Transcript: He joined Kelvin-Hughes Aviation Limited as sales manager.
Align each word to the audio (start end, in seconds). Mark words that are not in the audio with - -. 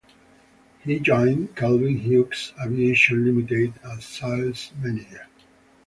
He 0.79 0.99
joined 0.99 1.55
Kelvin-Hughes 1.55 2.53
Aviation 2.59 3.23
Limited 3.23 3.75
as 3.85 4.03
sales 4.03 4.71
manager. 4.81 5.27